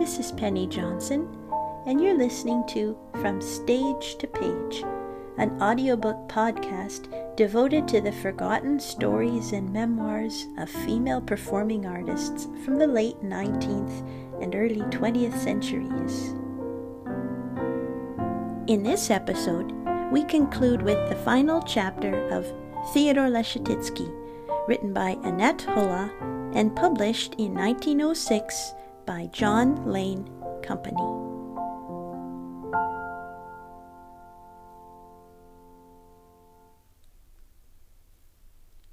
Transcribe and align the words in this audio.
This 0.00 0.18
is 0.18 0.32
Penny 0.32 0.66
Johnson, 0.66 1.28
and 1.84 2.00
you're 2.00 2.16
listening 2.16 2.64
to 2.68 2.96
From 3.20 3.38
Stage 3.42 4.16
to 4.16 4.26
Page, 4.26 4.82
an 5.36 5.60
audiobook 5.60 6.26
podcast 6.26 7.36
devoted 7.36 7.86
to 7.88 8.00
the 8.00 8.10
forgotten 8.10 8.80
stories 8.80 9.52
and 9.52 9.70
memoirs 9.70 10.46
of 10.56 10.70
female 10.70 11.20
performing 11.20 11.84
artists 11.84 12.48
from 12.64 12.78
the 12.78 12.86
late 12.86 13.20
19th 13.22 14.42
and 14.42 14.54
early 14.54 14.80
20th 14.88 15.36
centuries. 15.36 16.30
In 18.68 18.82
this 18.82 19.10
episode, 19.10 19.70
we 20.10 20.24
conclude 20.24 20.80
with 20.80 21.10
the 21.10 21.16
final 21.16 21.60
chapter 21.60 22.26
of 22.30 22.50
Theodore 22.94 23.28
Leschetizky, 23.28 24.10
written 24.66 24.94
by 24.94 25.18
Annette 25.24 25.66
Hullah 25.68 26.10
and 26.54 26.74
published 26.74 27.34
in 27.34 27.52
1906 27.52 28.72
by 29.10 29.26
John 29.32 29.90
Lane 29.90 30.24
Company. 30.62 30.94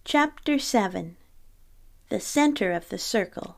Chapter 0.03 0.57
7 0.57 1.17
The 2.09 2.19
Center 2.19 2.71
of 2.71 2.89
the 2.89 2.97
Circle 2.97 3.57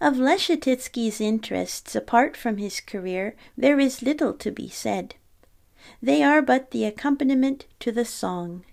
Of 0.00 0.14
Leschetizky's 0.14 1.20
interests 1.20 1.94
apart 1.94 2.34
from 2.34 2.56
his 2.56 2.80
career, 2.80 3.36
there 3.54 3.78
is 3.78 4.00
little 4.00 4.32
to 4.32 4.50
be 4.50 4.70
said. 4.70 5.16
They 6.00 6.22
are 6.22 6.40
but 6.40 6.70
the 6.70 6.86
accompaniment 6.86 7.66
to 7.80 7.92
the 7.92 8.06
song. 8.06 8.64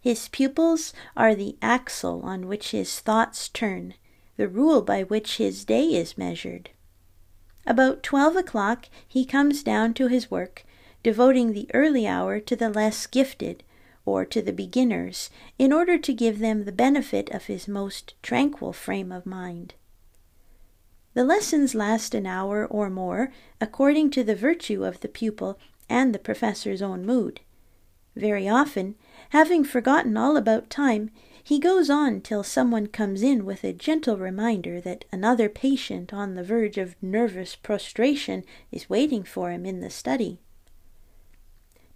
His 0.00 0.28
pupils 0.28 0.92
are 1.16 1.34
the 1.34 1.56
axle 1.60 2.22
on 2.22 2.46
which 2.46 2.70
his 2.70 3.00
thoughts 3.00 3.48
turn, 3.48 3.94
the 4.38 4.48
rule 4.48 4.80
by 4.80 5.02
which 5.02 5.36
his 5.36 5.64
day 5.66 5.84
is 5.94 6.16
measured. 6.16 6.70
About 7.66 8.02
twelve 8.02 8.36
o'clock 8.36 8.86
he 9.06 9.26
comes 9.26 9.62
down 9.62 9.92
to 9.94 10.06
his 10.06 10.30
work, 10.30 10.64
devoting 11.02 11.52
the 11.52 11.68
early 11.74 12.06
hour 12.06 12.40
to 12.40 12.56
the 12.56 12.70
less 12.70 13.06
gifted, 13.06 13.62
or 14.06 14.24
to 14.24 14.40
the 14.40 14.52
beginners, 14.52 15.28
in 15.58 15.72
order 15.72 15.98
to 15.98 16.14
give 16.14 16.38
them 16.38 16.64
the 16.64 16.72
benefit 16.72 17.28
of 17.30 17.44
his 17.44 17.68
most 17.68 18.14
tranquil 18.22 18.72
frame 18.72 19.12
of 19.12 19.26
mind. 19.26 19.74
The 21.14 21.24
lessons 21.24 21.74
last 21.74 22.14
an 22.14 22.24
hour 22.24 22.64
or 22.64 22.88
more, 22.88 23.32
according 23.60 24.10
to 24.12 24.22
the 24.24 24.36
virtue 24.36 24.84
of 24.84 25.00
the 25.00 25.08
pupil 25.08 25.58
and 25.90 26.14
the 26.14 26.18
professor's 26.18 26.80
own 26.80 27.04
mood. 27.04 27.40
Very 28.14 28.48
often, 28.48 28.94
having 29.30 29.64
forgotten 29.64 30.16
all 30.16 30.36
about 30.36 30.70
time, 30.70 31.10
he 31.48 31.58
goes 31.58 31.88
on 31.88 32.20
till 32.20 32.42
someone 32.42 32.86
comes 32.86 33.22
in 33.22 33.46
with 33.46 33.64
a 33.64 33.72
gentle 33.72 34.18
reminder 34.18 34.82
that 34.82 35.06
another 35.10 35.48
patient 35.48 36.12
on 36.12 36.34
the 36.34 36.42
verge 36.42 36.76
of 36.76 36.94
nervous 37.02 37.56
prostration 37.56 38.44
is 38.70 38.90
waiting 38.90 39.22
for 39.22 39.50
him 39.50 39.64
in 39.64 39.80
the 39.80 39.88
study. 39.88 40.40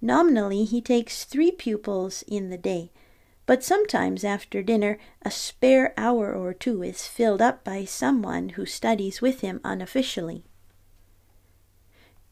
Nominally, 0.01 0.65
he 0.65 0.81
takes 0.81 1.25
three 1.25 1.51
pupils 1.51 2.25
in 2.27 2.49
the 2.49 2.57
day, 2.57 2.93
but 3.45 3.63
sometimes 3.63 4.25
after 4.25 4.63
dinner 4.63 4.99
a 5.21 5.31
spare 5.31 5.93
hour 5.99 6.33
or 6.33 6.55
two 6.55 6.83
is 6.83 7.07
filled 7.07 7.43
up 7.43 7.63
by 7.63 7.85
someone 7.85 8.49
who 8.51 8.65
studies 8.65 9.21
with 9.21 9.43
him 9.43 9.61
unofficially. 9.65 10.45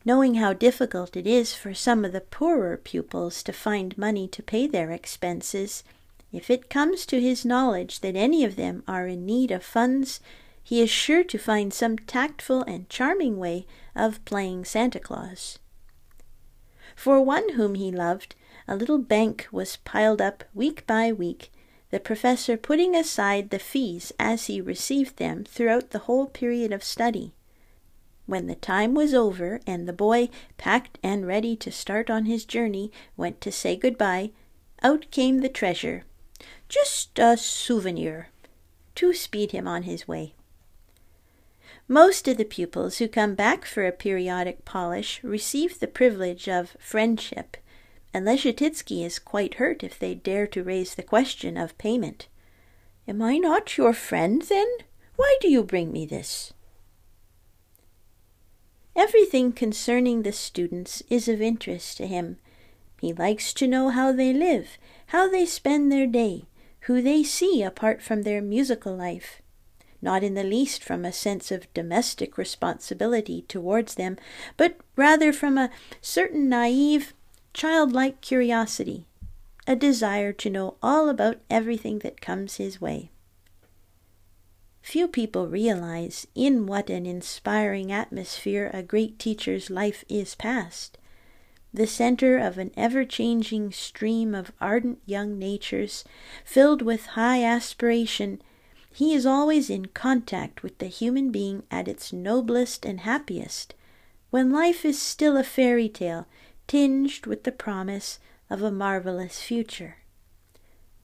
Knowing 0.07 0.37
how 0.37 0.55
difficult 0.55 1.19
it 1.19 1.27
is 1.27 1.53
for 1.53 1.75
some 1.75 2.03
of 2.03 2.13
the 2.13 2.23
poorer 2.23 2.79
pupils 2.79 3.43
to 3.43 3.53
find 3.53 3.99
money 3.99 4.27
to 4.27 4.43
pay 4.43 4.67
their 4.67 4.91
expenses, 4.91 5.85
if 6.33 6.49
it 6.49 6.71
comes 6.71 7.05
to 7.07 7.21
his 7.21 7.45
knowledge 7.45 8.01
that 8.01 8.15
any 8.15 8.45
of 8.45 8.57
them 8.57 8.85
are 8.87 9.07
in 9.07 9.27
need 9.27 9.51
of 9.51 9.65
funds, 9.65 10.21
he 10.63 10.81
is 10.81 10.91
sure 10.91 11.25
to 11.25 11.39
find 11.39 11.75
some 11.75 11.99
tactful 11.99 12.63
and 12.63 12.89
charming 12.89 13.37
way 13.37 13.67
of 13.97 14.25
playing 14.25 14.65
Santa 14.65 15.01
Claus. 15.01 15.59
For 16.95 17.21
one 17.21 17.55
whom 17.55 17.75
he 17.75 17.91
loved, 17.91 18.37
a 18.69 18.77
little 18.77 18.99
bank 18.99 19.49
was 19.51 19.79
piled 19.79 20.21
up 20.21 20.45
week 20.55 20.87
by 20.87 21.11
week, 21.11 21.51
the 21.91 21.99
professor 21.99 22.57
putting 22.57 22.95
aside 22.95 23.51
the 23.51 23.59
fees 23.59 24.13
as 24.21 24.47
he 24.47 24.61
received 24.61 25.17
them 25.17 25.43
throughout 25.43 25.91
the 25.91 26.01
whole 26.01 26.27
period 26.27 26.73
of 26.73 26.85
study. 26.85 27.35
When 28.27 28.47
the 28.47 28.55
time 28.55 28.95
was 28.95 29.13
over 29.13 29.61
and 29.67 29.89
the 29.89 29.93
boy, 29.93 30.29
packed 30.57 31.01
and 31.03 31.27
ready 31.27 31.57
to 31.57 31.73
start 31.73 32.09
on 32.09 32.27
his 32.27 32.45
journey, 32.45 32.93
went 33.17 33.41
to 33.41 33.51
say 33.51 33.75
good 33.75 33.99
bye, 33.99 34.31
out 34.83 35.11
came 35.11 35.39
the 35.39 35.49
treasure 35.49 36.05
just 36.69 37.19
a 37.19 37.37
souvenir 37.37 38.29
to 38.95 39.13
speed 39.13 39.53
him 39.53 39.67
on 39.67 39.85
his 39.85 40.07
way. 40.07 40.35
Most 41.89 42.29
of 42.29 42.37
the 42.37 42.45
pupils 42.45 42.99
who 42.99 43.09
come 43.09 43.35
back 43.35 43.65
for 43.65 43.85
a 43.85 43.93
periodic 43.93 44.65
polish 44.65 45.21
receive 45.25 45.81
the 45.81 45.89
privilege 45.89 46.49
of 46.49 46.77
friendship, 46.79 47.57
and 48.15 48.27
Leschetizky 48.27 49.05
is 49.05 49.19
quite 49.19 49.55
hurt 49.55 49.83
if 49.83 49.99
they 49.99 50.15
dare 50.15 50.47
to 50.49 50.63
raise 50.63 50.95
the 50.95 51.03
question 51.03 51.57
of 51.57 51.77
payment. 51.79 52.29
Am 53.09 53.21
I 53.21 53.39
not 53.39 53.77
your 53.77 53.93
friend, 53.93 54.43
then? 54.43 54.69
Why 55.17 55.37
do 55.41 55.49
you 55.49 55.65
bring 55.65 55.93
me 55.93 56.07
this? 56.07 56.53
Everything 58.95 59.53
concerning 59.53 60.23
the 60.23 60.33
students 60.33 61.03
is 61.09 61.27
of 61.27 61.41
interest 61.41 61.97
to 61.97 62.07
him. 62.07 62.39
He 63.01 63.13
likes 63.13 63.53
to 63.55 63.67
know 63.67 63.89
how 63.89 64.13
they 64.13 64.33
live, 64.33 64.79
how 65.11 65.29
they 65.29 65.45
spend 65.45 65.91
their 65.91 66.07
day, 66.07 66.45
who 66.83 67.03
they 67.03 67.21
see 67.25 67.65
apart 67.65 68.01
from 68.01 68.23
their 68.23 68.41
musical 68.41 68.95
life, 68.95 69.43
not 70.01 70.23
in 70.23 70.35
the 70.35 70.45
least 70.45 70.85
from 70.85 71.05
a 71.05 71.13
sense 71.13 71.51
of 71.51 71.73
domestic 71.75 72.39
responsibility 72.39 73.43
towards 73.49 73.97
them, 73.97 74.17
but 74.57 74.77
rather 74.95 75.33
from 75.33 75.59
a 75.59 75.71
certain 76.01 76.49
naive, 76.49 77.13
childlike 77.53 78.21
curiosity, 78.21 79.05
a 79.67 79.75
desire 79.75 80.33
to 80.33 80.49
know 80.49 80.77
all 80.81 81.09
about 81.09 81.41
everything 81.51 81.99
that 81.99 82.21
comes 82.21 82.59
his 82.59 82.81
way. 82.81 83.11
Few 84.81 85.09
people 85.09 85.49
realize 85.49 86.29
in 86.37 86.67
what 86.67 86.89
an 86.89 87.05
inspiring 87.05 87.91
atmosphere 87.91 88.71
a 88.73 88.85
great 88.85 89.19
teacher's 89.19 89.71
life 89.71 90.05
is 90.09 90.37
passed 90.37 90.99
the 91.73 91.87
center 91.87 92.37
of 92.37 92.59
an 92.59 92.73
ever 92.77 93.05
changing 93.05 93.71
stream 93.73 94.35
of 94.35 94.53
ardent 94.61 94.99
young 95.07 95.39
natures, 95.39 96.05
filled 96.45 96.83
with 96.83 97.07
high 97.07 97.45
aspiration, 97.45 98.43
he 98.93 99.15
is 99.15 99.25
always 99.25 99.71
in 99.71 99.87
contact 99.87 100.63
with 100.63 100.77
the 100.79 100.87
human 100.87 101.31
being 101.31 101.63
at 101.71 101.87
its 101.87 102.13
noblest 102.13 102.85
and 102.85 103.01
happiest, 103.01 103.75
when 104.31 104.51
life 104.51 104.85
is 104.85 105.01
still 105.01 105.37
a 105.37 105.45
fairy 105.45 105.89
tale 105.89 106.27
tinged 106.67 107.27
with 107.27 107.45
the 107.45 107.53
promise 107.53 108.19
of 108.49 108.63
a 108.63 108.71
marvelous 108.71 109.41
future. 109.41 109.99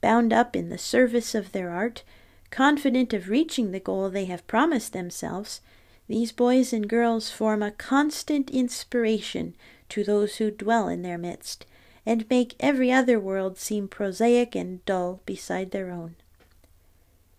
Bound 0.01 0.33
up 0.33 0.55
in 0.55 0.69
the 0.69 0.77
service 0.77 1.33
of 1.33 1.53
their 1.53 1.69
art, 1.69 2.03
confident 2.51 3.13
of 3.13 3.29
reaching 3.29 3.71
the 3.71 3.79
goal 3.79 4.09
they 4.09 4.25
have 4.25 4.47
promised 4.47 4.93
themselves, 4.93 5.61
these 6.07 6.31
boys 6.31 6.71
and 6.71 6.87
girls 6.87 7.29
form 7.29 7.61
a 7.61 7.71
constant 7.71 8.49
inspiration 8.49 9.55
to 9.89 10.03
those 10.03 10.37
who 10.37 10.51
dwell 10.51 10.87
in 10.87 11.01
their 11.01 11.17
midst, 11.17 11.65
and 12.05 12.29
make 12.29 12.55
every 12.59 12.91
other 12.91 13.19
world 13.19 13.57
seem 13.57 13.87
prosaic 13.87 14.55
and 14.55 14.83
dull 14.85 15.21
beside 15.25 15.71
their 15.71 15.91
own. 15.91 16.15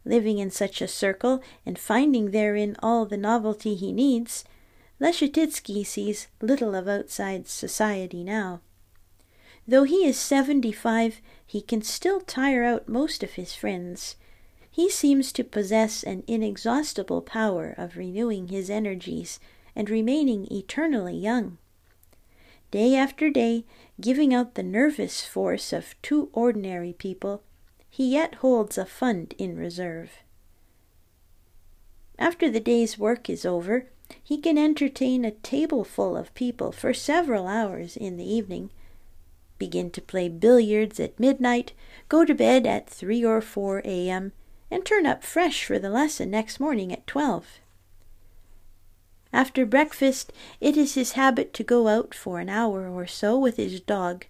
Living 0.04 0.38
in 0.38 0.50
such 0.50 0.80
a 0.80 0.88
circle, 0.88 1.42
and 1.66 1.78
finding 1.78 2.30
therein 2.30 2.76
all 2.82 3.04
the 3.04 3.16
novelty 3.16 3.74
he 3.74 3.92
needs, 3.92 4.44
Leschetizky 5.00 5.84
sees 5.84 6.28
little 6.40 6.74
of 6.74 6.88
outside 6.88 7.46
society 7.46 8.24
now. 8.24 8.60
Though 9.66 9.84
he 9.84 10.06
is 10.06 10.18
seventy-five, 10.18 11.20
he 11.46 11.60
can 11.60 11.82
still 11.82 12.20
tire 12.20 12.64
out 12.64 12.88
most 12.88 13.22
of 13.22 13.32
his 13.32 13.54
friends. 13.54 14.16
He 14.70 14.88
seems 14.88 15.32
to 15.32 15.44
possess 15.44 16.02
an 16.02 16.24
inexhaustible 16.26 17.22
power 17.22 17.74
of 17.76 17.96
renewing 17.96 18.48
his 18.48 18.70
energies 18.70 19.38
and 19.76 19.90
remaining 19.90 20.46
eternally 20.50 21.16
young 21.16 21.58
day 22.70 22.94
after 22.94 23.30
day, 23.30 23.64
giving 24.00 24.34
out 24.34 24.54
the 24.54 24.62
nervous 24.62 25.24
force 25.24 25.72
of 25.72 25.94
two 26.02 26.28
ordinary 26.32 26.92
people, 26.92 27.42
he 27.88 28.12
yet 28.12 28.36
holds 28.36 28.76
a 28.76 28.84
fund 28.84 29.34
in 29.38 29.56
reserve. 29.56 30.10
After 32.18 32.50
the 32.50 32.60
day's 32.60 32.98
work 32.98 33.30
is 33.30 33.46
over, 33.46 33.86
he 34.22 34.38
can 34.38 34.58
entertain 34.58 35.24
a 35.24 35.30
tableful 35.30 36.16
of 36.16 36.34
people 36.34 36.72
for 36.72 36.92
several 36.94 37.46
hours 37.46 37.96
in 37.96 38.16
the 38.16 38.30
evening, 38.30 38.70
begin 39.58 39.90
to 39.90 40.00
play 40.00 40.28
billiards 40.28 41.00
at 41.00 41.18
midnight, 41.18 41.72
go 42.08 42.24
to 42.24 42.34
bed 42.34 42.66
at 42.66 42.88
three 42.88 43.24
or 43.24 43.40
four 43.40 43.82
a.m., 43.84 44.32
and 44.70 44.84
turn 44.84 45.06
up 45.06 45.24
fresh 45.24 45.64
for 45.64 45.78
the 45.78 45.90
lesson 45.90 46.30
next 46.30 46.60
morning 46.60 46.92
at 46.92 47.06
twelve. 47.06 47.60
After 49.32 49.66
breakfast, 49.66 50.32
it 50.60 50.76
is 50.76 50.94
his 50.94 51.12
habit 51.12 51.52
to 51.54 51.64
go 51.64 51.88
out 51.88 52.14
for 52.14 52.38
an 52.38 52.48
hour 52.48 52.88
or 52.88 53.06
so 53.06 53.38
with 53.38 53.56
his 53.56 53.80
dog, 53.80 54.24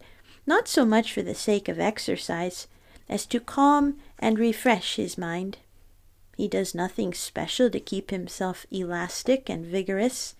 not 0.46 0.66
so 0.66 0.84
much 0.84 1.12
for 1.12 1.22
the 1.22 1.34
sake 1.34 1.68
of 1.68 1.78
exercise 1.78 2.66
as 3.08 3.26
to 3.26 3.40
calm 3.40 3.98
and 4.18 4.38
refresh 4.38 4.96
his 4.96 5.16
mind. 5.16 5.58
He 6.36 6.48
does 6.48 6.74
nothing 6.74 7.14
special 7.14 7.68
to 7.70 7.80
keep 7.80 8.10
himself 8.10 8.66
elastic 8.70 9.48
and 9.48 9.64
vigorous. 9.64 10.34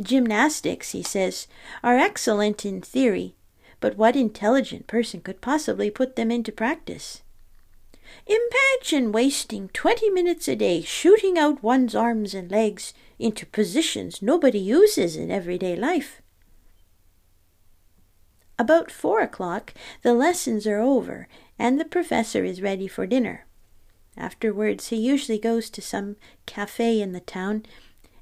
Gymnastics, 0.00 0.90
he 0.92 1.02
says, 1.02 1.46
are 1.82 1.96
excellent 1.98 2.64
in 2.64 2.80
theory, 2.80 3.34
but 3.80 3.96
what 3.96 4.16
intelligent 4.16 4.86
person 4.86 5.20
could 5.20 5.40
possibly 5.40 5.90
put 5.90 6.16
them 6.16 6.30
into 6.30 6.52
practice? 6.52 7.22
Imagine 8.26 9.12
wasting 9.12 9.68
twenty 9.68 10.10
minutes 10.10 10.48
a 10.48 10.56
day 10.56 10.82
shooting 10.82 11.38
out 11.38 11.62
one's 11.62 11.94
arms 11.94 12.34
and 12.34 12.50
legs 12.50 12.94
into 13.18 13.46
positions 13.46 14.22
nobody 14.22 14.58
uses 14.58 15.16
in 15.16 15.30
everyday 15.30 15.76
life. 15.76 16.20
About 18.58 18.90
four 18.90 19.20
o'clock, 19.20 19.74
the 20.02 20.14
lessons 20.14 20.66
are 20.66 20.78
over, 20.78 21.28
and 21.58 21.80
the 21.80 21.84
professor 21.84 22.44
is 22.44 22.62
ready 22.62 22.86
for 22.86 23.06
dinner. 23.06 23.46
Afterwards, 24.16 24.88
he 24.88 24.96
usually 24.96 25.38
goes 25.38 25.68
to 25.70 25.82
some 25.82 26.16
cafe 26.46 27.00
in 27.00 27.12
the 27.12 27.20
town, 27.20 27.64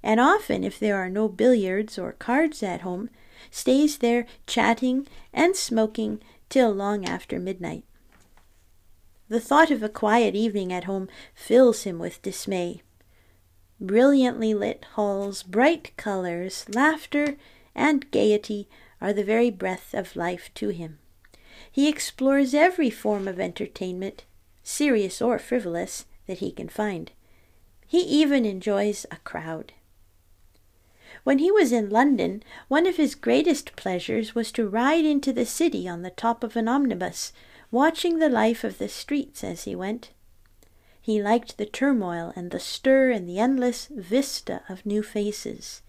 and 0.02 0.19
often, 0.19 0.64
if 0.64 0.79
there 0.81 0.96
are 0.96 1.11
no 1.11 1.29
billiards 1.29 1.99
or 1.99 2.12
cards 2.12 2.62
at 2.62 2.81
home, 2.81 3.11
stays 3.50 3.99
there 3.99 4.26
chatting 4.46 5.06
and 5.32 5.55
smoking 5.55 6.20
till 6.49 6.73
long 6.73 7.05
after 7.05 7.38
midnight. 7.38 7.84
The 9.32 9.40
thought 9.40 9.70
of 9.70 9.82
a 9.82 9.88
quiet 9.88 10.34
evening 10.34 10.75
at 10.75 10.84
home 10.84 11.08
fills 11.34 11.84
him 11.84 11.99
with 11.99 12.20
dismay. 12.20 12.82
Brilliantly 13.81 14.52
lit 14.52 14.84
halls, 14.93 15.43
bright 15.43 15.96
colors, 15.96 16.67
laughter, 16.69 17.38
and 17.75 18.11
gaiety 18.11 18.69
are 19.00 19.14
the 19.14 19.25
very 19.25 19.49
breath 19.49 19.94
of 19.94 20.17
life 20.17 20.50
to 20.56 20.69
him. 20.69 20.99
He 21.70 21.88
explores 21.88 22.52
every 22.52 22.90
form 22.90 23.26
of 23.26 23.40
entertainment, 23.40 24.25
serious 24.62 25.23
or 25.23 25.38
frivolous, 25.38 26.05
that 26.26 26.40
he 26.40 26.52
can 26.52 26.69
find. 26.69 27.11
He 27.87 28.00
even 28.00 28.44
enjoys 28.44 29.06
a 29.11 29.17
crowd. 29.17 29.73
When 31.25 31.38
he 31.38 31.50
was 31.50 31.73
in 31.73 31.88
London, 31.88 32.43
one 32.69 32.87
of 32.87 32.96
his 32.96 33.14
greatest 33.14 33.76
pleasures 33.76 34.34
was 34.34 34.52
to 34.52 34.69
ride 34.69 35.06
into 35.06 35.32
the 35.32 35.46
city 35.46 35.88
on 35.88 36.02
the 36.02 36.11
top 36.11 36.44
of 36.44 36.55
an 36.55 36.69
omnibus, 36.69 37.32
watching 37.73 38.19
the 38.19 38.29
life 38.29 38.63
of 38.63 38.79
the 38.79 38.89
streets 38.89 39.43
as 39.43 39.65
he 39.65 39.75
went. 39.75 40.11
He 41.01 41.21
liked 41.21 41.59
the 41.59 41.67
turmoil 41.67 42.33
and 42.37 42.53
the 42.53 42.61
stir 42.61 43.11
and 43.11 43.29
the 43.29 43.41
endless 43.41 43.89
vista 43.91 44.63
of 44.69 44.87
new 44.87 45.03
faces. 45.03 45.83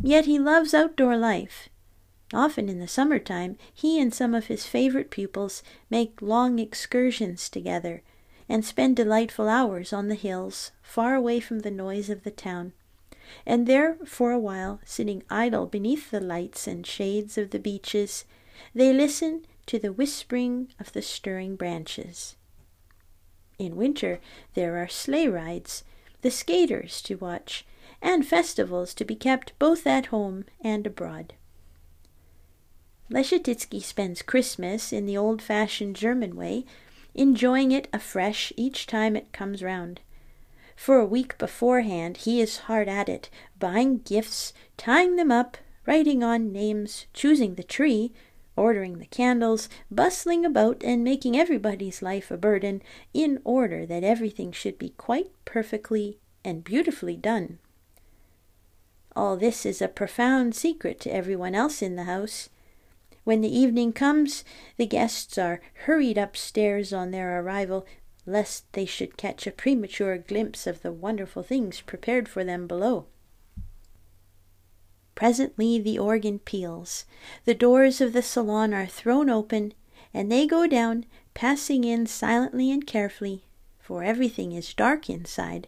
Yet 0.00 0.24
he 0.24 0.38
loves 0.40 0.74
outdoor 0.74 1.16
life. 1.16 1.68
Often 2.32 2.68
in 2.68 2.80
the 2.80 2.88
summer 2.88 3.20
time, 3.20 3.56
he 3.72 4.00
and 4.00 4.12
some 4.12 4.34
of 4.34 4.46
his 4.46 4.66
favorite 4.66 5.10
pupils 5.10 5.62
make 5.90 6.20
long 6.20 6.58
excursions 6.58 7.48
together 7.48 8.02
and 8.48 8.64
spend 8.64 8.96
delightful 8.96 9.48
hours 9.48 9.92
on 9.92 10.08
the 10.08 10.14
hills, 10.14 10.72
far 10.82 11.14
away 11.14 11.40
from 11.40 11.60
the 11.60 11.70
noise 11.70 12.10
of 12.10 12.24
the 12.24 12.30
town, 12.30 12.72
and 13.46 13.66
there 13.66 13.96
for 14.04 14.32
a 14.32 14.38
while, 14.38 14.80
sitting 14.84 15.22
idle 15.30 15.66
beneath 15.66 16.10
the 16.10 16.20
lights 16.20 16.66
and 16.66 16.86
shades 16.86 17.38
of 17.38 17.50
the 17.50 17.58
beeches, 17.58 18.24
they 18.74 18.92
listen 18.92 19.46
to 19.66 19.78
the 19.78 19.92
whispering 19.92 20.68
of 20.78 20.92
the 20.92 21.02
stirring 21.02 21.56
branches. 21.56 22.36
In 23.58 23.76
winter, 23.76 24.20
there 24.54 24.76
are 24.76 24.88
sleigh 24.88 25.28
rides, 25.28 25.84
the 26.22 26.30
skaters 26.30 27.00
to 27.02 27.16
watch, 27.16 27.64
and 28.02 28.26
festivals 28.26 28.94
to 28.94 29.04
be 29.04 29.14
kept 29.14 29.58
both 29.58 29.86
at 29.86 30.06
home 30.06 30.44
and 30.60 30.86
abroad. 30.86 31.34
Leschetizky 33.10 33.82
spends 33.82 34.22
Christmas 34.22 34.92
in 34.92 35.06
the 35.06 35.16
old 35.16 35.42
fashioned 35.42 35.96
German 35.96 36.34
way, 36.34 36.64
enjoying 37.14 37.70
it 37.70 37.88
afresh 37.92 38.52
each 38.56 38.86
time 38.86 39.14
it 39.14 39.32
comes 39.32 39.62
round. 39.62 40.00
For 40.74 40.98
a 40.98 41.06
week 41.06 41.38
beforehand 41.38 42.18
he 42.18 42.40
is 42.40 42.58
hard 42.66 42.88
at 42.88 43.08
it, 43.08 43.30
buying 43.58 43.98
gifts, 43.98 44.52
tying 44.76 45.16
them 45.16 45.30
up, 45.30 45.56
writing 45.86 46.24
on 46.24 46.50
names, 46.50 47.06
choosing 47.12 47.54
the 47.54 47.62
tree, 47.62 48.12
ordering 48.56 48.98
the 48.98 49.06
candles, 49.06 49.68
bustling 49.90 50.44
about 50.44 50.82
and 50.84 51.02
making 51.02 51.36
everybody's 51.36 52.02
life 52.02 52.30
a 52.30 52.36
burden, 52.36 52.82
in 53.12 53.40
order 53.44 53.84
that 53.86 54.04
everything 54.04 54.52
should 54.52 54.78
be 54.78 54.90
quite 54.90 55.30
perfectly 55.44 56.18
and 56.44 56.64
beautifully 56.64 57.16
done. 57.16 57.58
All 59.16 59.36
this 59.36 59.64
is 59.64 59.80
a 59.80 59.88
profound 59.88 60.54
secret 60.54 60.98
to 61.00 61.14
everyone 61.14 61.54
else 61.54 61.82
in 61.82 61.96
the 61.96 62.04
house. 62.04 62.48
When 63.22 63.40
the 63.40 63.56
evening 63.56 63.92
comes, 63.92 64.44
the 64.76 64.86
guests 64.86 65.38
are 65.38 65.60
hurried 65.86 66.18
upstairs 66.18 66.92
on 66.92 67.10
their 67.10 67.40
arrival, 67.40 67.86
lest 68.26 68.70
they 68.72 68.84
should 68.84 69.16
catch 69.16 69.46
a 69.46 69.52
premature 69.52 70.18
glimpse 70.18 70.66
of 70.66 70.82
the 70.82 70.92
wonderful 70.92 71.42
things 71.42 71.80
prepared 71.80 72.28
for 72.28 72.44
them 72.44 72.66
below. 72.66 73.06
Presently 75.24 75.78
the 75.78 75.98
organ 75.98 76.38
peals, 76.38 77.06
the 77.46 77.54
doors 77.54 78.02
of 78.02 78.12
the 78.12 78.20
salon 78.20 78.74
are 78.74 78.84
thrown 78.84 79.30
open, 79.30 79.72
and 80.12 80.30
they 80.30 80.46
go 80.46 80.66
down, 80.66 81.06
passing 81.32 81.82
in 81.82 82.04
silently 82.04 82.70
and 82.70 82.86
carefully, 82.86 83.46
for 83.80 84.04
everything 84.04 84.52
is 84.52 84.74
dark 84.74 85.08
inside, 85.08 85.66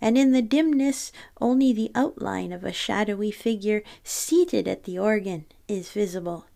and 0.00 0.18
in 0.18 0.32
the 0.32 0.42
dimness 0.42 1.12
only 1.40 1.72
the 1.72 1.92
outline 1.94 2.50
of 2.50 2.64
a 2.64 2.72
shadowy 2.72 3.30
figure 3.30 3.84
seated 4.02 4.66
at 4.66 4.82
the 4.82 4.98
organ 4.98 5.46
is 5.68 5.92
visible. 5.92 6.46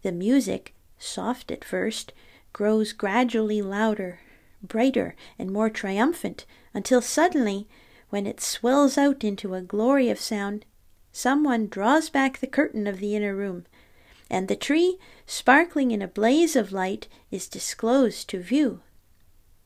The 0.00 0.12
music, 0.12 0.74
soft 0.98 1.50
at 1.50 1.62
first, 1.62 2.14
grows 2.54 2.94
gradually 2.94 3.60
louder, 3.60 4.20
brighter, 4.62 5.14
and 5.38 5.50
more 5.50 5.68
triumphant, 5.68 6.46
until 6.72 7.02
suddenly, 7.02 7.68
when 8.08 8.26
it 8.26 8.40
swells 8.40 8.96
out 8.96 9.22
into 9.22 9.52
a 9.52 9.60
glory 9.60 10.08
of 10.08 10.18
sound, 10.18 10.64
someone 11.12 11.66
draws 11.66 12.10
back 12.10 12.38
the 12.38 12.46
curtain 12.46 12.86
of 12.86 12.98
the 12.98 13.14
inner 13.14 13.34
room, 13.34 13.66
and 14.30 14.46
the 14.46 14.56
tree, 14.56 14.98
sparkling 15.26 15.90
in 15.90 16.02
a 16.02 16.08
blaze 16.08 16.54
of 16.54 16.72
light, 16.72 17.08
is 17.30 17.48
disclosed 17.48 18.28
to 18.28 18.40
view. 18.40 18.80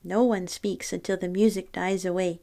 No 0.02 0.22
one 0.22 0.46
speaks 0.48 0.92
until 0.92 1.16
the 1.16 1.28
music 1.28 1.72
dies 1.72 2.04
away, 2.04 2.40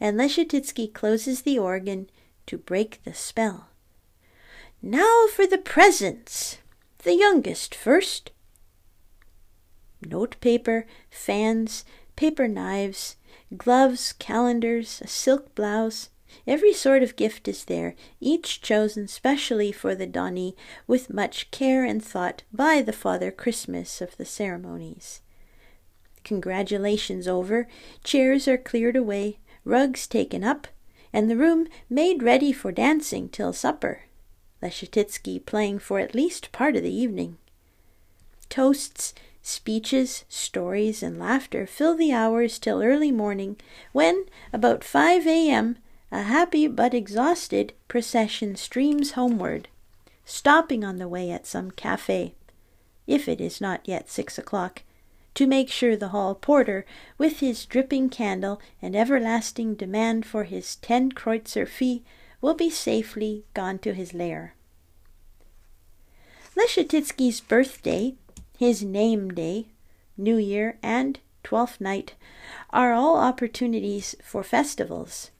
and 0.00 0.16
Leschetizky 0.16 0.92
closes 0.92 1.42
the 1.42 1.58
organ 1.58 2.10
to 2.46 2.58
break 2.58 3.00
the 3.04 3.14
spell. 3.14 3.68
Now 4.82 5.26
for 5.32 5.46
the 5.46 5.58
presents! 5.58 6.58
The 6.98 7.14
youngest 7.14 7.74
first. 7.74 8.32
Note 10.04 10.36
paper, 10.40 10.86
fans, 11.08 11.84
paper 12.16 12.48
knives, 12.48 13.16
gloves, 13.56 14.12
calendars, 14.12 15.00
a 15.04 15.06
silk 15.06 15.54
blouse, 15.54 16.10
every 16.46 16.72
sort 16.72 17.02
of 17.02 17.16
gift 17.16 17.48
is 17.48 17.64
there, 17.64 17.94
each 18.20 18.60
chosen 18.60 19.08
specially 19.08 19.72
for 19.72 19.94
the 19.94 20.06
donee 20.06 20.54
with 20.86 21.12
much 21.12 21.50
care 21.50 21.84
and 21.84 22.04
thought 22.04 22.42
by 22.52 22.82
the 22.82 22.92
Father 22.92 23.30
Christmas 23.30 24.00
of 24.00 24.16
the 24.16 24.24
ceremonies. 24.24 25.20
Congratulations 26.24 27.28
over, 27.28 27.68
chairs 28.02 28.48
are 28.48 28.58
cleared 28.58 28.96
away, 28.96 29.38
rugs 29.64 30.06
taken 30.06 30.42
up, 30.42 30.66
and 31.12 31.30
the 31.30 31.36
room 31.36 31.68
made 31.88 32.22
ready 32.22 32.52
for 32.52 32.72
dancing 32.72 33.28
till 33.28 33.52
supper. 33.52 34.02
Leschetizky 34.62 35.44
playing 35.44 35.78
for 35.78 35.98
at 36.00 36.14
least 36.14 36.50
part 36.52 36.76
of 36.76 36.82
the 36.82 36.94
evening. 36.94 37.38
Toasts, 38.48 39.14
speeches, 39.42 40.24
stories, 40.28 41.02
and 41.02 41.18
laughter 41.18 41.66
fill 41.66 41.94
the 41.94 42.12
hours 42.12 42.58
till 42.58 42.82
early 42.82 43.12
morning, 43.12 43.56
when, 43.92 44.24
about 44.52 44.82
5 44.82 45.26
a.m., 45.26 45.78
a 46.10 46.22
happy 46.22 46.66
but 46.66 46.94
exhausted 46.94 47.72
procession 47.88 48.54
streams 48.56 49.12
homeward, 49.12 49.68
stopping 50.24 50.84
on 50.84 50.96
the 50.96 51.08
way 51.08 51.30
at 51.30 51.46
some 51.46 51.70
cafe, 51.70 52.34
if 53.06 53.28
it 53.28 53.40
is 53.40 53.60
not 53.60 53.80
yet 53.84 54.08
six 54.08 54.38
o'clock, 54.38 54.82
to 55.34 55.46
make 55.46 55.68
sure 55.68 55.96
the 55.96 56.08
hall 56.08 56.34
porter, 56.34 56.86
with 57.18 57.40
his 57.40 57.66
dripping 57.66 58.08
candle 58.08 58.60
and 58.80 58.96
everlasting 58.96 59.74
demand 59.74 60.24
for 60.24 60.44
his 60.44 60.76
ten 60.76 61.12
kreutzer 61.12 61.68
fee, 61.68 62.02
will 62.40 62.54
be 62.54 62.70
safely 62.70 63.44
gone 63.52 63.78
to 63.78 63.92
his 63.92 64.14
lair. 64.14 64.54
Leschetizky's 66.56 67.40
birthday, 67.40 68.14
his 68.58 68.82
name 68.82 69.28
day, 69.30 69.66
New 70.16 70.38
Year, 70.38 70.78
and 70.82 71.20
Twelfth 71.42 71.80
Night 71.80 72.14
are 72.70 72.94
all 72.94 73.18
opportunities 73.18 74.16
for 74.24 74.42
festivals. 74.42 75.30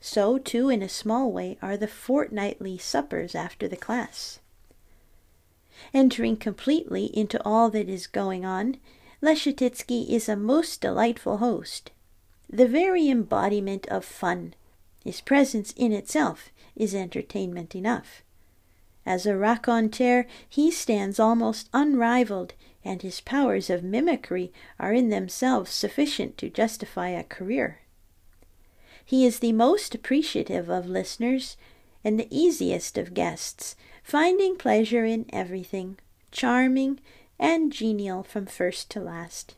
So, 0.00 0.38
too, 0.38 0.68
in 0.68 0.82
a 0.82 0.88
small 0.88 1.30
way, 1.32 1.58
are 1.62 1.76
the 1.76 1.88
fortnightly 1.88 2.78
suppers 2.78 3.34
after 3.34 3.66
the 3.66 3.76
class. 3.76 4.40
Entering 5.92 6.36
completely 6.36 7.06
into 7.16 7.42
all 7.44 7.70
that 7.70 7.88
is 7.88 8.06
going 8.06 8.44
on, 8.44 8.78
Leschetizky 9.22 10.10
is 10.10 10.28
a 10.28 10.36
most 10.36 10.80
delightful 10.80 11.38
host, 11.38 11.90
the 12.48 12.68
very 12.68 13.08
embodiment 13.08 13.86
of 13.88 14.04
fun 14.04 14.54
his 15.06 15.20
presence 15.20 15.72
in 15.76 15.92
itself 15.92 16.50
is 16.74 16.92
entertainment 16.92 17.76
enough. 17.76 18.24
As 19.06 19.24
a 19.24 19.36
raconteur, 19.36 20.26
he 20.48 20.68
stands 20.68 21.20
almost 21.20 21.68
unrivaled 21.72 22.54
and 22.84 23.02
his 23.02 23.20
powers 23.20 23.70
of 23.70 23.84
mimicry 23.84 24.52
are 24.80 24.92
in 24.92 25.10
themselves 25.10 25.70
sufficient 25.70 26.36
to 26.38 26.50
justify 26.50 27.10
a 27.10 27.22
career. 27.22 27.82
He 29.08 29.24
is 29.24 29.38
the 29.38 29.52
most 29.52 29.94
appreciative 29.94 30.68
of 30.68 30.88
listeners 30.88 31.56
and 32.02 32.18
the 32.18 32.26
easiest 32.28 32.98
of 32.98 33.14
guests, 33.14 33.76
finding 34.02 34.56
pleasure 34.56 35.04
in 35.04 35.26
everything, 35.32 35.96
charming 36.32 36.98
and 37.38 37.72
genial 37.72 38.24
from 38.24 38.46
first 38.46 38.90
to 38.90 39.00
last. 39.00 39.54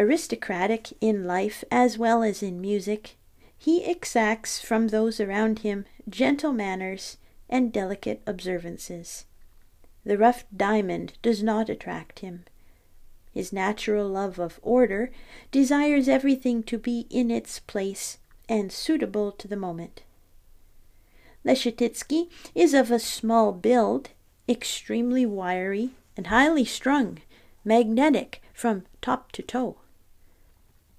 Aristocratic 0.00 0.88
in 1.00 1.24
life 1.24 1.62
as 1.70 1.96
well 1.96 2.24
as 2.24 2.42
in 2.42 2.60
music, 2.60 3.14
he 3.56 3.84
exacts 3.84 4.60
from 4.60 4.88
those 4.88 5.20
around 5.20 5.60
him 5.60 5.86
gentle 6.08 6.52
manners 6.52 7.18
and 7.48 7.72
delicate 7.72 8.20
observances. 8.26 9.26
The 10.04 10.18
rough 10.18 10.44
diamond 10.54 11.12
does 11.22 11.40
not 11.40 11.68
attract 11.68 12.18
him. 12.18 12.46
His 13.36 13.52
natural 13.52 14.08
love 14.08 14.38
of 14.38 14.58
order 14.62 15.10
desires 15.50 16.08
everything 16.08 16.62
to 16.62 16.78
be 16.78 17.06
in 17.10 17.30
its 17.30 17.58
place 17.58 18.16
and 18.48 18.72
suitable 18.72 19.30
to 19.32 19.46
the 19.46 19.58
moment. 19.58 20.04
Leschetizky 21.44 22.30
is 22.54 22.72
of 22.72 22.90
a 22.90 22.98
small 22.98 23.52
build, 23.52 24.08
extremely 24.48 25.26
wiry, 25.26 25.90
and 26.16 26.28
highly 26.28 26.64
strung, 26.64 27.18
magnetic 27.62 28.40
from 28.54 28.86
top 29.02 29.32
to 29.32 29.42
toe. 29.42 29.76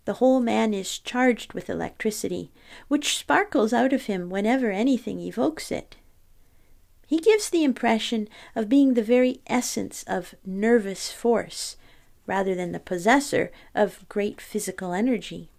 The 0.06 0.22
whole 0.22 0.40
man 0.40 0.76
is 0.76 1.00
charged 1.00 1.54
with 1.54 1.72
electricity, 1.72 2.52
which 2.88 3.18
sparkles 3.18 3.74
out 3.74 3.94
of 3.94 4.06
him 4.06 4.30
whenever 4.30 4.70
anything 4.70 5.20
evokes 5.22 5.72
it. 5.72 5.96
He 7.08 7.18
gives 7.18 7.50
the 7.50 7.64
impression 7.64 8.30
of 8.56 8.70
being 8.70 8.94
the 8.94 9.02
very 9.02 9.42
essence 9.48 10.04
of 10.06 10.36
nervous 10.46 11.12
force, 11.12 11.78
rather 12.28 12.54
than 12.54 12.74
the 12.74 12.80
possessor 12.80 13.52
of 13.74 14.08
great 14.10 14.40
physical 14.40 14.94
energy. 14.94 15.50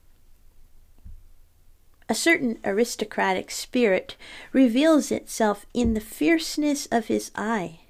A 2.09 2.15
certain 2.15 2.59
aristocratic 2.65 3.51
spirit 3.51 4.17
reveals 4.53 5.11
itself 5.11 5.67
in 5.75 5.95
the 5.95 6.01
fierceness 6.01 6.87
of 6.87 7.07
his 7.07 7.31
eye 7.35 7.81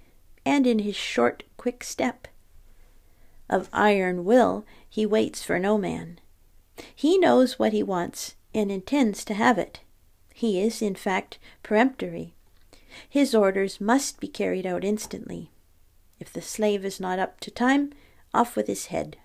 and 0.45 0.67
in 0.67 0.81
his 0.81 0.97
short, 0.97 1.45
quick 1.57 1.85
step. 1.85 2.27
Of 3.51 3.69
iron 3.73 4.25
will 4.25 4.65
he 4.89 5.07
waits 5.07 5.45
for 5.45 5.59
no 5.59 5.79
man. 5.79 6.19
He 6.95 7.19
knows 7.19 7.59
what 7.59 7.73
he 7.73 7.83
wants 7.83 8.35
and 8.55 8.73
intends 8.73 9.25
to 9.27 9.35
have 9.35 9.59
it. 9.59 9.81
He 10.35 10.61
is, 10.61 10.81
in 10.83 10.95
fact, 10.95 11.39
peremptory. 11.63 12.35
His 13.09 13.35
orders 13.35 13.81
must 13.81 14.21
be 14.21 14.29
carried 14.29 14.67
out 14.67 14.85
instantly. 14.85 15.51
If 16.19 16.33
the 16.33 16.43
slave 16.43 16.85
is 16.85 16.99
not 16.99 17.19
up 17.19 17.41
to 17.41 17.51
time, 17.51 17.93
off 18.33 18.57
with 18.57 18.67
his 18.67 18.87
head. 18.87 19.17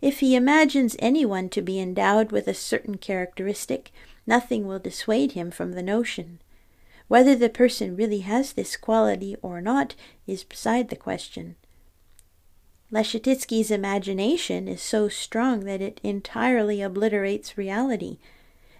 If 0.00 0.20
he 0.20 0.34
imagines 0.34 0.96
anyone 0.98 1.48
to 1.50 1.62
be 1.62 1.78
endowed 1.78 2.32
with 2.32 2.48
a 2.48 2.54
certain 2.54 2.96
characteristic, 2.96 3.92
nothing 4.26 4.66
will 4.66 4.78
dissuade 4.78 5.32
him 5.32 5.50
from 5.50 5.72
the 5.72 5.82
notion. 5.82 6.40
Whether 7.08 7.36
the 7.36 7.50
person 7.50 7.96
really 7.96 8.20
has 8.20 8.52
this 8.52 8.76
quality 8.76 9.36
or 9.42 9.60
not 9.60 9.94
is 10.26 10.42
beside 10.42 10.88
the 10.88 10.96
question. 10.96 11.56
Leschetizky's 12.90 13.70
imagination 13.70 14.68
is 14.68 14.80
so 14.80 15.08
strong 15.08 15.60
that 15.60 15.82
it 15.82 16.00
entirely 16.02 16.80
obliterates 16.80 17.58
reality, 17.58 18.18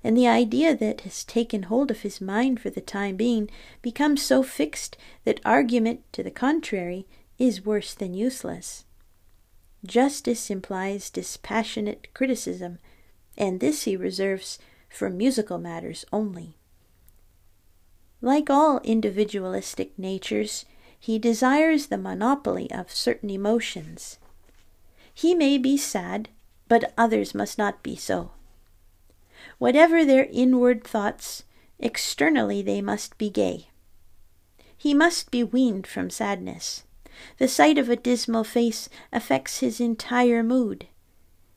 and 0.02 0.16
the 0.16 0.28
idea 0.28 0.74
that 0.76 1.00
has 1.02 1.24
taken 1.24 1.64
hold 1.64 1.90
of 1.90 2.02
his 2.02 2.20
mind 2.20 2.60
for 2.60 2.70
the 2.70 2.80
time 2.80 3.16
being 3.16 3.50
becomes 3.82 4.22
so 4.22 4.42
fixed 4.42 4.96
that 5.24 5.40
argument 5.44 6.00
to 6.12 6.22
the 6.22 6.30
contrary 6.30 7.06
is 7.38 7.64
worse 7.64 7.94
than 7.94 8.14
useless. 8.14 8.84
Justice 9.84 10.50
implies 10.50 11.10
dispassionate 11.10 12.08
criticism, 12.14 12.78
and 13.36 13.60
this 13.60 13.82
he 13.82 13.96
reserves 13.96 14.58
for 14.88 15.10
musical 15.10 15.58
matters 15.58 16.04
only. 16.12 16.56
Like 18.22 18.48
all 18.48 18.80
individualistic 18.84 19.98
natures, 19.98 20.64
he 20.98 21.18
desires 21.18 21.86
the 21.86 21.98
monopoly 21.98 22.70
of 22.70 22.90
certain 22.90 23.28
emotions. 23.28 24.18
He 25.12 25.34
may 25.34 25.58
be 25.58 25.76
sad, 25.76 26.30
but 26.66 26.94
others 26.96 27.34
must 27.34 27.58
not 27.58 27.82
be 27.82 27.96
so. 27.96 28.30
Whatever 29.58 30.04
their 30.04 30.26
inward 30.32 30.84
thoughts, 30.84 31.44
externally 31.78 32.62
they 32.62 32.80
must 32.80 33.18
be 33.18 33.28
gay. 33.28 33.68
He 34.76 34.94
must 34.94 35.30
be 35.30 35.44
weaned 35.44 35.86
from 35.86 36.08
sadness. 36.08 36.84
The 37.38 37.48
sight 37.48 37.78
of 37.78 37.88
a 37.88 37.96
dismal 37.96 38.44
face 38.44 38.88
affects 39.12 39.60
his 39.60 39.80
entire 39.80 40.42
mood. 40.42 40.86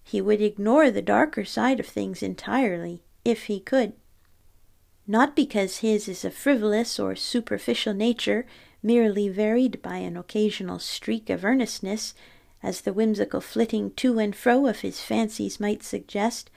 He 0.03 0.21
would 0.21 0.41
ignore 0.41 0.89
the 0.89 1.01
darker 1.01 1.43
side 1.43 1.79
of 1.79 1.85
things 1.85 2.23
entirely, 2.23 3.03
if 3.25 3.43
he 3.45 3.59
could. 3.59 3.93
Not 5.05 5.35
because 5.35 5.77
his 5.77 6.07
is 6.07 6.25
a 6.25 6.31
frivolous 6.31 6.99
or 6.99 7.15
superficial 7.15 7.93
nature, 7.93 8.45
merely 8.83 9.29
varied 9.29 9.81
by 9.81 9.97
an 9.97 10.17
occasional 10.17 10.79
streak 10.79 11.29
of 11.29 11.43
earnestness, 11.43 12.13
as 12.61 12.81
the 12.81 12.93
whimsical 12.93 13.41
flitting 13.41 13.91
to 13.91 14.19
and 14.19 14.35
fro 14.35 14.67
of 14.67 14.81
his 14.81 15.01
fancies 15.01 15.59
might 15.59 15.83
suggest, 15.83 16.49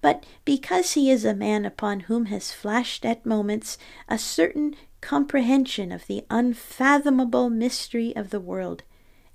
but 0.00 0.24
because 0.44 0.92
he 0.92 1.10
is 1.10 1.24
a 1.24 1.34
man 1.34 1.64
upon 1.64 2.00
whom 2.00 2.26
has 2.26 2.52
flashed 2.52 3.04
at 3.04 3.26
moments 3.26 3.78
a 4.08 4.18
certain 4.18 4.76
comprehension 5.04 5.92
of 5.92 6.06
the 6.06 6.24
unfathomable 6.30 7.50
mystery 7.50 8.16
of 8.16 8.30
the 8.30 8.40
world, 8.40 8.82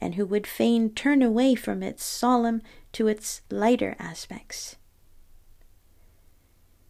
and 0.01 0.15
who 0.15 0.25
would 0.25 0.47
fain 0.47 0.89
turn 0.89 1.21
away 1.21 1.53
from 1.53 1.83
its 1.83 2.03
solemn 2.03 2.59
to 2.91 3.07
its 3.07 3.41
lighter 3.51 3.95
aspects. 3.99 4.77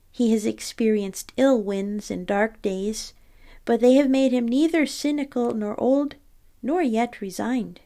He 0.09 0.31
has 0.31 0.45
experienced 0.45 1.33
ill 1.35 1.61
winds 1.61 2.09
and 2.09 2.25
dark 2.25 2.61
days, 2.61 3.13
but 3.65 3.81
they 3.81 3.95
have 3.95 4.09
made 4.09 4.31
him 4.31 4.47
neither 4.47 4.85
cynical 4.85 5.53
nor 5.53 5.77
old, 5.77 6.15
nor 6.63 6.81
yet 6.81 7.19
resigned. 7.19 7.81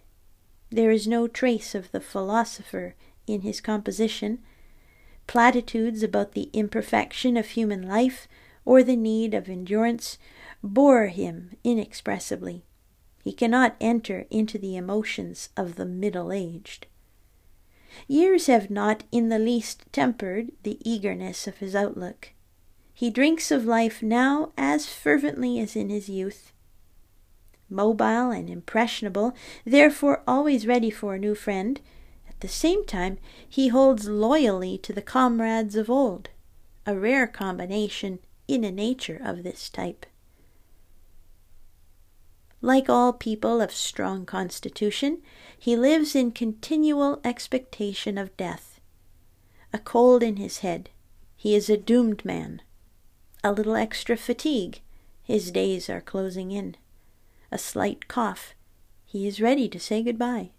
There 0.69 0.91
is 0.91 1.07
no 1.07 1.27
trace 1.27 1.73
of 1.73 1.91
the 1.91 2.01
philosopher 2.01 2.93
in 3.25 3.41
his 3.41 3.61
composition. 3.61 4.43
Platitudes 5.25 6.03
about 6.03 6.33
the 6.33 6.51
imperfection 6.53 7.35
of 7.35 7.47
human 7.47 7.81
life 7.81 8.27
or 8.65 8.83
the 8.83 8.95
need 8.95 9.33
of 9.33 9.49
endurance 9.49 10.17
bore 10.63 11.07
him 11.07 11.51
inexpressibly. 11.63 12.65
He 13.23 13.33
cannot 13.33 13.75
enter 13.79 14.25
into 14.29 14.57
the 14.57 14.75
emotions 14.75 15.49
of 15.55 15.75
the 15.75 15.85
middle 15.85 16.31
aged. 16.31 16.87
Years 18.07 18.47
have 18.47 18.69
not 18.69 19.03
in 19.11 19.29
the 19.29 19.39
least 19.39 19.85
tempered 19.91 20.51
the 20.63 20.77
eagerness 20.83 21.47
of 21.47 21.57
his 21.57 21.75
outlook. 21.75 22.31
He 22.93 23.09
drinks 23.09 23.51
of 23.51 23.65
life 23.65 24.03
now 24.03 24.51
as 24.57 24.87
fervently 24.87 25.59
as 25.59 25.75
in 25.75 25.89
his 25.89 26.09
youth. 26.09 26.51
Mobile 27.69 28.29
and 28.31 28.49
impressionable, 28.49 29.33
therefore 29.65 30.21
always 30.27 30.67
ready 30.67 30.89
for 30.89 31.15
a 31.15 31.19
new 31.19 31.33
friend, 31.33 31.79
at 32.27 32.39
the 32.41 32.47
same 32.47 32.85
time 32.85 33.17
he 33.47 33.69
holds 33.69 34.07
loyally 34.07 34.77
to 34.79 34.93
the 34.93 35.01
comrades 35.01 35.75
of 35.75 35.89
old, 35.89 36.29
a 36.85 36.95
rare 36.97 37.25
combination 37.25 38.19
in 38.47 38.63
a 38.63 38.71
nature 38.71 39.19
of 39.23 39.43
this 39.43 39.69
type. 39.69 40.05
Like 42.61 42.89
all 42.89 43.13
people 43.13 43.61
of 43.61 43.71
strong 43.71 44.25
constitution, 44.25 45.21
he 45.57 45.75
lives 45.75 46.15
in 46.15 46.31
continual 46.31 47.19
expectation 47.23 48.17
of 48.17 48.35
death. 48.37 48.79
A 49.73 49.79
cold 49.79 50.23
in 50.23 50.37
his 50.37 50.59
head, 50.59 50.89
he 51.35 51.55
is 51.55 51.69
a 51.69 51.77
doomed 51.77 52.23
man 52.23 52.61
a 53.43 53.51
little 53.51 53.75
extra 53.75 54.15
fatigue, 54.15 54.81
his 55.21 55.51
days 55.51 55.89
are 55.89 55.99
closing 55.99 56.51
in. 56.51 56.75
A 57.51 57.57
slight 57.57 58.07
cough, 58.07 58.55
he 59.05 59.27
is 59.27 59.41
ready 59.41 59.67
to 59.67 59.79
say 59.79 60.01
goodbye. 60.01 60.51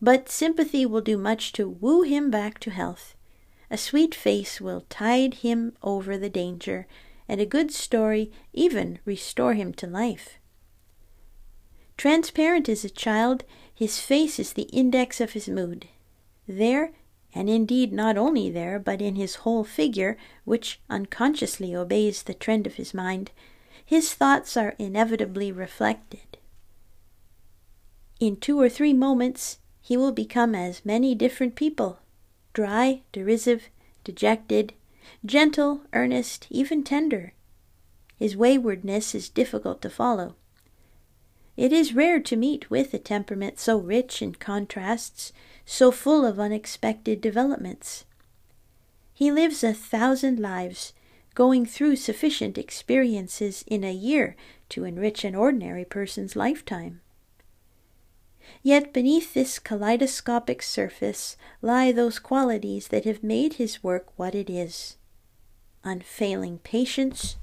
But 0.00 0.28
sympathy 0.28 0.86
will 0.86 1.00
do 1.00 1.18
much 1.18 1.52
to 1.52 1.68
woo 1.68 2.02
him 2.02 2.30
back 2.30 2.60
to 2.60 2.70
health. 2.70 3.15
A 3.70 3.76
sweet 3.76 4.14
face 4.14 4.60
will 4.60 4.84
tide 4.88 5.34
him 5.34 5.76
over 5.82 6.16
the 6.16 6.30
danger, 6.30 6.86
and 7.28 7.40
a 7.40 7.46
good 7.46 7.72
story 7.72 8.30
even 8.52 8.98
restore 9.04 9.54
him 9.54 9.72
to 9.74 9.86
life. 9.86 10.38
Transparent 11.96 12.68
as 12.68 12.84
a 12.84 12.90
child, 12.90 13.44
his 13.74 14.00
face 14.00 14.38
is 14.38 14.52
the 14.52 14.70
index 14.72 15.20
of 15.20 15.32
his 15.32 15.48
mood. 15.48 15.86
There 16.46 16.92
and 17.36 17.50
indeed 17.50 17.92
not 17.92 18.16
only 18.16 18.50
there, 18.50 18.78
but 18.78 19.02
in 19.02 19.14
his 19.14 19.36
whole 19.36 19.62
figure, 19.62 20.16
which 20.44 20.80
unconsciously 20.88 21.76
obeys 21.76 22.22
the 22.22 22.32
trend 22.32 22.66
of 22.66 22.76
his 22.76 22.94
mind, 22.94 23.30
his 23.84 24.14
thoughts 24.14 24.56
are 24.56 24.74
inevitably 24.78 25.52
reflected. 25.52 26.38
In 28.18 28.36
two 28.36 28.58
or 28.58 28.70
three 28.70 28.94
moments 28.94 29.58
he 29.82 29.98
will 29.98 30.12
become 30.12 30.54
as 30.54 30.84
many 30.84 31.14
different 31.14 31.54
people 31.54 31.98
dry, 32.56 33.02
derisive, 33.12 33.68
dejected, 34.02 34.72
gentle, 35.26 35.82
earnest, 35.92 36.46
even 36.48 36.82
tender. 36.82 37.34
His 38.16 38.34
waywardness 38.34 39.14
is 39.14 39.28
difficult 39.28 39.82
to 39.82 39.90
follow. 39.90 40.36
It 41.58 41.70
is 41.70 41.92
rare 41.92 42.18
to 42.20 42.34
meet 42.34 42.70
with 42.70 42.94
a 42.94 42.98
temperament 42.98 43.58
so 43.58 43.76
rich 43.76 44.22
in 44.22 44.36
contrasts, 44.36 45.34
so 45.66 45.90
full 45.90 46.24
of 46.24 46.40
unexpected 46.40 47.20
developments. 47.20 48.06
He 49.12 49.30
lives 49.30 49.62
a 49.62 49.74
thousand 49.74 50.40
lives, 50.40 50.94
going 51.34 51.66
through 51.66 51.96
sufficient 51.96 52.56
experiences 52.56 53.64
in 53.66 53.84
a 53.84 53.92
year 53.92 54.34
to 54.70 54.84
enrich 54.84 55.24
an 55.24 55.34
ordinary 55.34 55.84
person's 55.84 56.34
lifetime. 56.34 57.02
Yet 58.62 58.92
beneath 58.92 59.34
this 59.34 59.58
kaleidoscopic 59.58 60.62
surface 60.62 61.36
lie 61.62 61.92
those 61.92 62.18
qualities 62.18 62.88
that 62.88 63.04
have 63.04 63.22
made 63.22 63.54
his 63.54 63.82
work 63.82 64.06
what 64.16 64.34
it 64.34 64.50
is 64.50 64.96
unfailing 65.86 66.58
patience, 66.58 67.36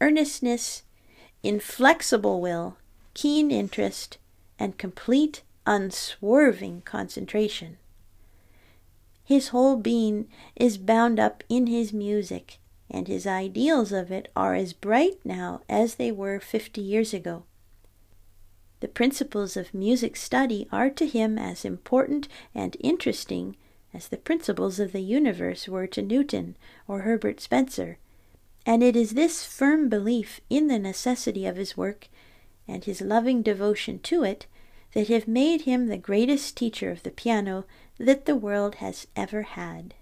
earnestness, 0.00 0.82
inflexible 1.42 2.40
will, 2.40 2.76
keen 3.14 3.50
interest, 3.50 4.18
and 4.58 4.76
complete, 4.78 5.42
unswerving 5.66 6.82
concentration. 6.82 7.78
His 9.24 9.48
whole 9.48 9.76
being 9.76 10.28
is 10.54 10.78
bound 10.78 11.18
up 11.18 11.42
in 11.48 11.66
his 11.66 11.92
music, 11.92 12.58
and 12.90 13.08
his 13.08 13.26
ideals 13.26 13.90
of 13.90 14.12
it 14.12 14.30
are 14.36 14.54
as 14.54 14.72
bright 14.72 15.18
now 15.24 15.62
as 15.68 15.96
they 15.96 16.12
were 16.12 16.38
fifty 16.38 16.80
years 16.80 17.12
ago. 17.12 17.44
The 18.80 18.88
principles 18.88 19.56
of 19.56 19.72
music 19.72 20.16
study 20.16 20.68
are 20.70 20.90
to 20.90 21.06
him 21.06 21.38
as 21.38 21.64
important 21.64 22.28
and 22.54 22.76
interesting 22.80 23.56
as 23.94 24.08
the 24.08 24.18
principles 24.18 24.78
of 24.78 24.92
the 24.92 25.00
universe 25.00 25.66
were 25.66 25.86
to 25.86 26.02
Newton 26.02 26.56
or 26.86 27.00
Herbert 27.00 27.40
Spencer, 27.40 27.98
and 28.66 28.82
it 28.82 28.94
is 28.94 29.12
this 29.12 29.44
firm 29.44 29.88
belief 29.88 30.40
in 30.50 30.68
the 30.68 30.78
necessity 30.78 31.46
of 31.46 31.56
his 31.56 31.76
work 31.76 32.08
and 32.68 32.84
his 32.84 33.00
loving 33.00 33.42
devotion 33.42 33.98
to 34.00 34.24
it 34.24 34.46
that 34.92 35.08
have 35.08 35.28
made 35.28 35.62
him 35.62 35.86
the 35.86 35.96
greatest 35.96 36.56
teacher 36.56 36.90
of 36.90 37.02
the 37.02 37.10
piano 37.10 37.64
that 37.98 38.26
the 38.26 38.36
world 38.36 38.76
has 38.76 39.06
ever 39.16 39.42
had. 39.42 39.94